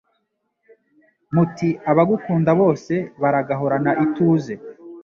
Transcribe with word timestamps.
muti 1.33 1.69
Abagukunda 1.91 2.51
bose 2.61 2.93
baragahorana 3.21 3.91
ituze 4.05 4.53